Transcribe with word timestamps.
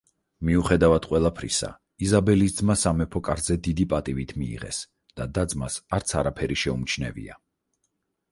მიუხედავად 0.47 1.03
ყველაფრისა 1.09 1.67
იზაბელის 2.05 2.55
ძმა 2.61 2.75
სამეფო 2.83 3.19
კარზე 3.27 3.57
დიდი 3.67 3.85
პატივით 3.91 4.33
მიიღეს 4.43 4.79
და 5.21 5.27
და-ძმას 5.35 5.75
არც 5.99 6.15
არაფერი 6.23 6.57
შეუმჩნევია. 6.63 7.37